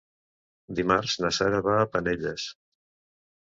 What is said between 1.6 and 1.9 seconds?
va a